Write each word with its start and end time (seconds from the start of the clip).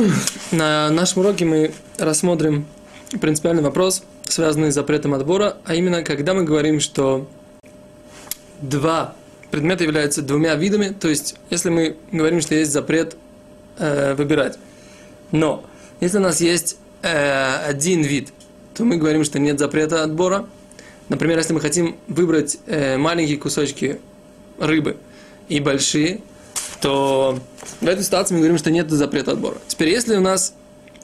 На 0.52 0.90
нашем 0.90 1.22
уроке 1.22 1.44
мы 1.44 1.72
рассмотрим 1.98 2.66
принципиальный 3.20 3.62
вопрос, 3.62 4.02
связанный 4.24 4.70
с 4.70 4.74
запретом 4.74 5.14
отбора, 5.14 5.56
а 5.64 5.74
именно, 5.74 6.02
когда 6.02 6.34
мы 6.34 6.44
говорим, 6.44 6.80
что 6.80 7.28
два 8.60 9.14
предмета 9.50 9.84
являются 9.84 10.22
двумя 10.22 10.54
видами, 10.54 10.94
то 10.98 11.08
есть, 11.08 11.36
если 11.50 11.70
мы 11.70 11.96
говорим, 12.12 12.40
что 12.40 12.54
есть 12.54 12.72
запрет 12.72 13.16
э, 13.78 14.14
выбирать, 14.14 14.58
но 15.32 15.64
если 16.00 16.18
у 16.18 16.22
нас 16.22 16.40
есть 16.40 16.78
э, 17.02 17.66
один 17.66 18.02
вид, 18.02 18.32
то 18.74 18.84
мы 18.84 18.96
говорим, 18.96 19.24
что 19.24 19.38
нет 19.38 19.58
запрета 19.58 20.02
отбора. 20.02 20.46
Например, 21.08 21.38
если 21.38 21.52
мы 21.52 21.60
хотим 21.60 21.96
выбрать 22.06 22.58
э, 22.66 22.96
маленькие 22.96 23.38
кусочки 23.38 24.00
рыбы 24.58 24.96
и 25.48 25.58
большие, 25.60 26.20
то 26.80 27.38
в 27.80 27.86
этой 27.86 28.02
ситуации 28.02 28.34
мы 28.34 28.40
говорим, 28.40 28.58
что 28.58 28.70
нет 28.70 28.90
запрета 28.90 29.32
отбора. 29.32 29.56
Теперь, 29.68 29.90
если 29.90 30.16
у 30.16 30.20
нас, 30.20 30.54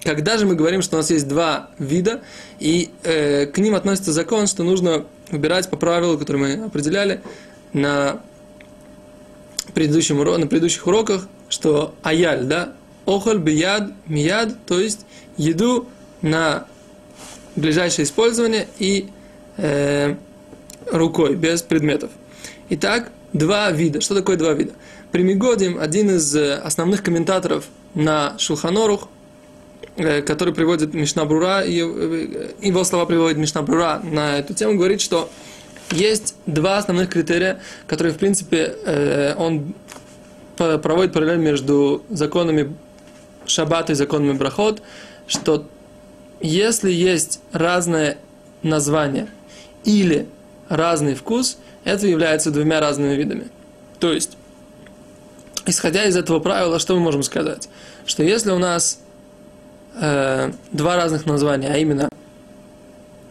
когда 0.03 0.39
же 0.39 0.47
мы 0.47 0.55
говорим, 0.55 0.83
что 0.83 0.97
у 0.97 0.99
нас 0.99 1.11
есть 1.11 1.29
два 1.29 1.71
вида, 1.79 2.23
и 2.59 2.91
э, 3.03 3.47
к 3.47 3.59
ним 3.59 3.75
относится 3.75 4.13
закон, 4.13 4.47
что 4.47 4.63
нужно 4.65 5.05
выбирать 5.31 5.69
по 5.69 5.77
правилу, 5.77 6.19
которые 6.19 6.59
мы 6.59 6.65
определяли 6.67 7.21
на, 7.73 8.21
предыдущем, 9.75 10.19
на 10.19 10.47
предыдущих 10.47 10.87
уроках, 10.87 11.29
что 11.49 11.95
аяль, 12.03 12.45
да, 12.45 12.73
охоль, 13.05 13.39
бияд, 13.39 13.91
мияд, 14.07 14.55
то 14.67 14.81
есть 14.81 15.01
еду 15.37 15.87
на 16.23 16.67
ближайшее 17.55 18.05
использование 18.05 18.69
и 18.79 19.09
э, 19.59 20.15
рукой, 20.91 21.35
без 21.35 21.63
предметов. 21.63 22.11
Итак, 22.71 23.13
два 23.33 23.71
вида. 23.71 24.01
Что 24.01 24.15
такое 24.15 24.37
два 24.37 24.53
вида? 24.53 24.73
Примигодим, 25.13 25.79
один 25.79 26.11
из 26.11 26.35
э, 26.35 26.55
основных 26.57 27.03
комментаторов 27.03 27.65
на 27.95 28.39
Шулханорух, 28.39 29.09
э, 29.97 30.23
который 30.23 30.53
приводит 30.53 30.95
Мишнабрура, 30.95 31.63
э, 31.65 31.69
его 31.69 32.85
слова 32.85 33.07
приводит 33.07 33.39
Мишнабрура 33.39 34.01
на 34.03 34.39
эту 34.39 34.55
тему, 34.55 34.77
говорит, 34.77 35.01
что 35.01 35.31
есть 35.93 36.35
два 36.47 36.79
основных 36.79 37.11
критерия, 37.11 37.61
которые, 37.87 38.13
в 38.13 38.19
принципе, 38.19 39.35
он 39.39 39.73
проводит 40.57 41.13
параллель 41.13 41.39
между 41.39 42.03
законами 42.11 42.75
Шаббата 43.47 43.93
и 43.93 43.95
законами 43.95 44.33
Брахот, 44.33 44.83
что 45.29 45.69
если 46.41 46.91
есть 46.91 47.41
разное 47.53 48.19
название 48.63 49.29
или 49.85 50.27
разный 50.69 51.15
вкус, 51.15 51.59
это 51.85 52.07
является 52.07 52.51
двумя 52.51 52.81
разными 52.81 53.15
видами. 53.15 53.49
То 53.99 54.13
есть, 54.13 54.37
исходя 55.67 56.05
из 56.05 56.17
этого 56.17 56.41
правила, 56.41 56.79
что 56.79 56.95
мы 56.95 57.01
можем 57.01 57.23
сказать? 57.23 57.69
Что 58.07 58.23
если 58.23 58.51
у 58.51 58.59
нас 58.59 59.01
э, 59.95 60.53
два 60.73 60.97
разных 60.97 61.27
названия, 61.27 61.69
а 61.73 61.77
именно 61.77 62.09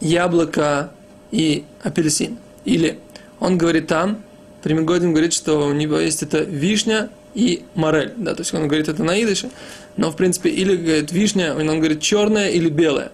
яблоко 0.00 0.90
и 1.30 1.64
апельсин, 1.82 2.38
или 2.64 2.98
он 3.40 3.58
говорит 3.58 3.86
там, 3.86 4.22
Примигодин 4.62 5.12
говорит, 5.12 5.32
что 5.32 5.66
у 5.68 5.72
него 5.72 5.98
есть 5.98 6.22
это 6.22 6.40
вишня 6.40 7.10
и 7.34 7.64
морель, 7.74 8.14
да, 8.16 8.34
то 8.34 8.40
есть 8.40 8.52
он 8.52 8.66
говорит 8.66 8.88
это 8.88 9.04
на 9.04 9.22
идыше, 9.22 9.50
но 9.96 10.10
в 10.10 10.16
принципе 10.16 10.50
или 10.50 10.74
говорит 10.74 11.12
вишня, 11.12 11.54
он 11.54 11.66
говорит 11.78 12.00
черная 12.00 12.48
или 12.48 12.68
белая, 12.68 13.12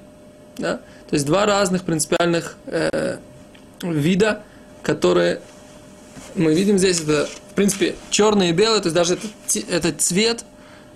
да, 0.57 0.81
то 1.11 1.14
есть 1.14 1.27
два 1.27 1.45
разных 1.45 1.83
принципиальных 1.83 2.57
э, 2.67 3.19
вида, 3.91 4.43
которые 4.83 5.41
мы 6.35 6.55
видим 6.55 6.79
здесь, 6.79 7.01
это 7.01 7.29
в 7.51 7.55
принципе 7.55 7.95
черное 8.11 8.51
и 8.51 8.53
белое, 8.53 8.81
то 8.81 8.87
есть 8.87 8.95
даже 8.95 9.15
этот, 9.15 9.31
этот 9.69 10.01
цвет, 10.01 10.45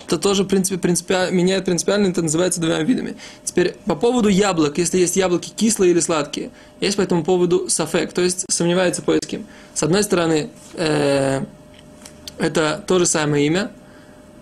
это 0.07 0.19
тоже 0.19 0.45
в 0.45 0.47
принципе 0.47 0.79
принципиально, 0.79 1.35
меняет 1.35 1.65
принципиально, 1.65 2.09
это 2.09 2.23
называется 2.23 2.61
двумя 2.61 2.81
видами. 2.83 3.17
Теперь 3.45 3.77
по 3.87 3.97
поводу 3.97 4.29
яблок, 4.29 4.79
если 4.79 4.99
есть 4.99 5.17
яблоки 5.17 5.51
кислые 5.55 5.91
или 5.91 6.01
сладкие, 6.01 6.51
есть 6.81 6.97
по 6.97 7.03
этому 7.03 7.25
поводу 7.25 7.69
сафек, 7.69 8.13
то 8.13 8.23
есть 8.23 8.47
сомневается 8.49 9.03
поиским. 9.03 9.47
С 9.75 9.83
одной 9.83 10.05
стороны, 10.05 10.51
э, 10.75 11.45
это 12.39 12.85
то 12.87 12.99
же 12.99 13.07
самое 13.07 13.47
имя, 13.47 13.73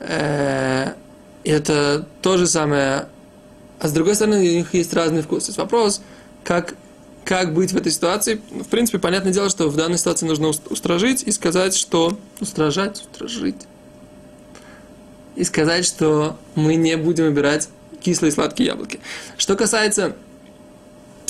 э, 0.00 0.92
это 1.44 2.06
то 2.22 2.36
же 2.36 2.46
самое, 2.46 3.08
а 3.80 3.88
с 3.88 3.92
другой 3.92 4.14
стороны, 4.14 4.36
у 4.36 4.40
них 4.40 4.74
есть 4.74 4.92
разный 4.92 5.22
вкус. 5.22 5.44
То 5.44 5.48
есть 5.50 5.58
вопрос, 5.58 6.02
как, 6.42 6.74
как 7.24 7.54
быть 7.54 7.72
в 7.72 7.76
этой 7.76 7.90
ситуации. 7.90 8.40
В 8.50 8.68
принципе, 8.68 8.98
понятное 8.98 9.32
дело, 9.32 9.48
что 9.48 9.68
в 9.68 9.76
данной 9.76 9.98
ситуации 9.98 10.26
нужно 10.26 10.48
устражить 10.48 11.22
и 11.22 11.32
сказать, 11.32 11.74
что... 11.74 12.18
Устражать, 12.40 13.00
устражить. 13.00 13.66
И 15.36 15.44
сказать, 15.44 15.84
что 15.84 16.36
мы 16.54 16.74
не 16.76 16.96
будем 16.96 17.24
выбирать 17.24 17.68
кислые 18.00 18.30
и 18.30 18.34
сладкие 18.34 18.68
яблоки. 18.68 19.00
Что 19.36 19.56
касается 19.56 20.14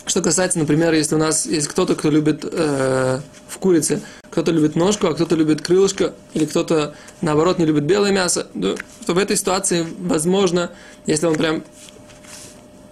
что 0.07 0.21
касается, 0.21 0.59
например, 0.59 0.93
если 0.93 1.15
у 1.15 1.19
нас 1.19 1.47
есть 1.47 1.67
кто-то, 1.69 1.95
кто 1.95 2.11
любит 2.11 2.45
э, 2.45 3.21
в 3.49 3.59
курице, 3.59 4.03
кто-то 4.31 4.51
любит 4.51 4.77
ножку, 4.77 5.07
а 5.07 5.15
кто-то 5.15 5.35
любит 5.35 5.63
крылышко, 5.63 6.13
или 6.35 6.45
кто-то, 6.45 6.95
наоборот, 7.23 7.59
не 7.59 7.65
любит 7.65 7.85
белое 7.85 8.13
мясо, 8.13 8.47
то 8.53 8.77
в 9.15 9.17
этой 9.17 9.37
ситуации, 9.37 9.87
возможно, 9.99 10.71
если 11.07 11.27
он 11.27 11.37
прям, 11.37 11.65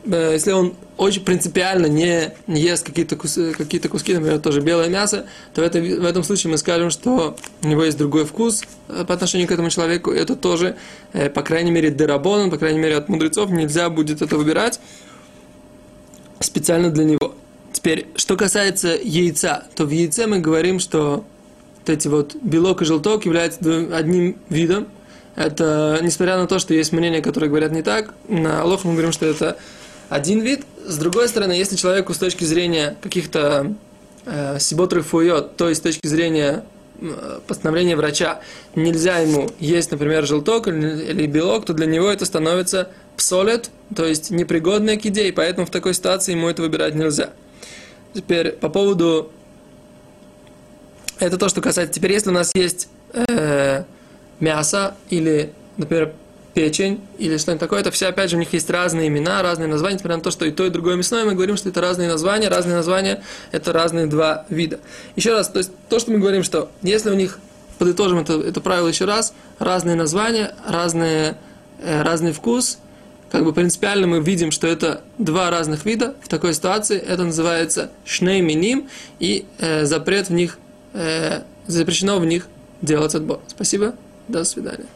если 0.05 0.53
он 0.53 0.75
очень 0.97 1.25
принципиально 1.25 1.87
не, 1.87 2.33
ест 2.47 2.85
какие-то, 2.85 3.17
кус, 3.17 3.39
какие 3.57 3.81
куски, 3.81 4.15
например, 4.15 4.41
тоже 4.41 4.61
белое 4.61 4.89
мясо, 4.89 5.27
то 5.55 5.63
в, 5.63 5.65
это, 5.65 5.81
в 5.81 6.05
этом 6.05 6.23
случае 6.23 6.51
мы 6.51 6.59
скажем, 6.59 6.91
что 6.91 7.37
у 7.63 7.67
него 7.67 7.85
есть 7.85 7.99
другой 7.99 8.25
вкус 8.25 8.63
э, 8.89 9.05
по 9.05 9.15
отношению 9.15 9.49
к 9.49 9.53
этому 9.53 9.71
человеку, 9.71 10.11
это 10.11 10.37
тоже, 10.37 10.77
э, 11.13 11.31
по 11.31 11.43
крайней 11.43 11.71
мере, 11.71 11.91
дерабон, 11.91 12.51
по 12.51 12.59
крайней 12.59 12.79
мере, 12.79 12.97
от 12.97 13.09
мудрецов 13.09 13.51
нельзя 13.51 13.91
будет 13.91 14.23
это 14.23 14.37
выбирать, 14.37 14.81
специально 16.41 16.91
для 16.91 17.05
него. 17.05 17.35
Теперь, 17.73 18.07
что 18.17 18.37
касается 18.37 18.99
яйца, 19.03 19.65
то 19.75 19.85
в 19.85 19.91
яйце 19.91 20.27
мы 20.27 20.39
говорим, 20.41 20.79
что 20.79 21.25
вот 21.81 21.91
эти 21.91 22.09
вот 22.09 22.37
белок 22.43 22.83
и 22.83 22.85
желток 22.85 23.25
являются 23.25 23.61
одним 23.97 24.37
видом. 24.49 24.87
Это, 25.35 25.99
несмотря 26.03 26.37
на 26.37 26.47
то, 26.47 26.59
что 26.59 26.75
есть 26.75 26.93
мнения, 26.93 27.23
которые 27.23 27.49
говорят 27.49 27.73
не 27.73 27.83
так, 27.83 28.15
на 28.29 28.61
Аллах 28.61 28.85
мы 28.85 28.93
говорим, 28.93 29.13
что 29.13 29.27
это 29.27 29.57
один 30.13 30.41
вид. 30.41 30.65
С 30.85 30.99
другой 30.99 31.29
стороны, 31.29 31.53
если 31.53 31.77
человеку 31.77 32.13
с 32.13 32.19
точки 32.19 32.45
зрения 32.45 32.97
каких-то 33.01 33.75
э, 34.27 34.59
сиботрых 34.59 35.07
фуйот, 35.07 35.57
то 35.57 35.69
есть 35.69 35.81
с 35.81 35.83
точки 35.83 36.07
зрения 36.07 36.65
постановления 37.47 37.97
врача, 37.97 38.41
нельзя 38.77 39.19
ему 39.19 39.51
есть, 39.59 39.91
например, 39.91 40.25
желток 40.27 40.69
или 40.69 41.27
белок, 41.27 41.65
то 41.65 41.73
для 41.73 41.87
него 41.87 42.09
это 42.09 42.25
становится 42.25 42.91
псолет, 43.17 43.71
то 43.95 44.07
есть 44.07 44.31
непригодная 44.31 44.97
к 44.97 45.05
еде, 45.05 45.29
и 45.29 45.33
поэтому 45.33 45.67
в 45.67 45.71
такой 45.71 45.95
ситуации 45.95 46.33
ему 46.33 46.49
это 46.49 46.63
выбирать 46.63 46.95
нельзя. 46.95 47.31
Теперь 48.15 48.53
по 48.53 48.69
поводу... 48.69 49.33
Это 51.19 51.39
то, 51.39 51.49
что 51.49 51.61
касается... 51.61 51.95
Теперь 51.95 52.13
если 52.13 52.31
у 52.31 52.33
нас 52.33 52.53
есть 52.55 52.89
э, 53.15 53.85
мясо 54.41 54.95
или, 55.09 55.53
например, 55.77 56.13
печень 56.55 57.01
или 57.19 57.37
что-нибудь 57.37 57.61
такое, 57.61 57.81
это 57.81 57.91
все, 57.91 58.09
опять 58.09 58.31
же, 58.31 58.37
у 58.37 58.39
них 58.39 58.53
есть 58.53 58.69
разные 58.71 59.09
имена, 59.09 59.43
разные 59.43 59.69
названия, 59.69 59.95
несмотря 59.95 60.17
на 60.17 60.23
то, 60.23 60.31
что 60.31 60.45
и 60.45 60.51
то, 60.51 60.67
и 60.67 60.71
другое 60.71 60.97
мясное, 60.97 61.25
мы 61.25 61.35
говорим, 61.35 61.57
что 61.57 61.69
это 61.69 61.81
разные 61.81 62.09
названия, 62.09 62.49
разные 62.49 62.77
названия, 62.77 63.23
это 63.53 63.73
разные 63.73 64.07
два 64.07 64.45
вида. 64.49 64.81
Еще 65.17 65.33
раз, 65.33 65.49
то 65.49 65.59
есть 65.59 65.71
то, 65.89 65.99
что 65.99 66.11
мы 66.11 66.19
говорим, 66.19 66.43
что 66.43 66.71
если 66.83 67.11
у 67.11 67.15
них, 67.15 67.39
подытожим 67.79 68.19
это, 68.19 68.35
это 68.35 68.61
правило 68.61 68.89
еще 68.89 69.07
раз, 69.07 69.33
разные 69.59 69.97
названия, 69.97 70.55
разные, 70.67 71.39
э, 71.81 72.03
разный 72.03 72.33
вкус, 72.33 72.79
как 73.31 73.45
бы 73.45 73.55
принципиально 73.55 74.07
мы 74.07 74.21
видим, 74.21 74.51
что 74.51 74.67
это 74.67 75.01
два 75.17 75.51
разных 75.51 75.87
вида, 75.87 76.15
в 76.23 76.29
такой 76.29 76.53
ситуации 76.53 76.99
это 76.99 77.25
называется 77.25 77.91
шней 78.05 78.43
миним, 78.43 78.89
и 79.19 79.47
э, 79.59 79.87
запрет 79.87 80.29
в 80.29 80.33
них, 80.33 80.59
э, 80.93 81.43
запрещено 81.67 82.19
в 82.19 82.27
них 82.27 82.47
делать 82.83 83.15
отбор. 83.15 83.41
Спасибо, 83.49 83.95
до 84.29 84.45
свидания. 84.45 84.87